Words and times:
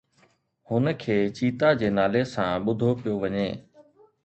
هن 0.69 0.85
کي 1.01 1.17
چيتا 1.35 1.69
جي 1.79 1.89
نالي 1.97 2.23
سان 2.33 2.51
ٻڌو 2.65 2.89
پيو 2.99 3.13
وڃي 3.21 3.47